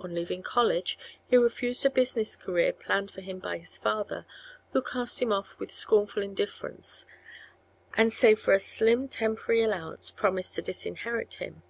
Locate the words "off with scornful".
5.30-6.22